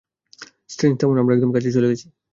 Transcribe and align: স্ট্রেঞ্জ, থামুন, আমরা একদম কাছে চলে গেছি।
স্ট্রেঞ্জ, 0.69 0.95
থামুন, 0.99 1.17
আমরা 1.21 1.33
একদম 1.35 1.51
কাছে 1.53 1.75
চলে 1.75 1.89
গেছি। 1.91 2.05